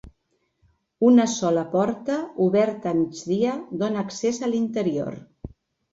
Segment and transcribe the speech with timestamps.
[1.09, 2.17] Una sola porta,
[2.47, 3.53] oberta a migdia,
[3.83, 5.25] dóna accés a l'interior.